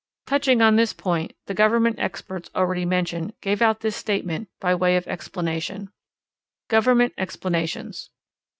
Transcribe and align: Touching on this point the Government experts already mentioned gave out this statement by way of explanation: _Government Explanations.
Touching 0.25 0.63
on 0.63 0.77
this 0.77 0.93
point 0.93 1.33
the 1.45 1.53
Government 1.53 1.99
experts 1.99 2.49
already 2.55 2.85
mentioned 2.85 3.35
gave 3.39 3.61
out 3.61 3.81
this 3.81 3.95
statement 3.95 4.49
by 4.59 4.73
way 4.73 4.95
of 4.95 5.07
explanation: 5.07 5.91
_Government 6.71 7.11
Explanations. 7.19 8.09